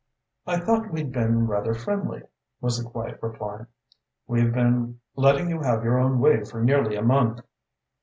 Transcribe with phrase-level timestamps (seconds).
[0.47, 2.23] "I thought we'd been rather friendly,"
[2.59, 3.67] was the quiet reply.
[4.25, 7.41] "We've been letting you have your own way for nearly a month."